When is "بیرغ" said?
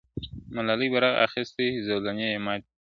0.93-1.13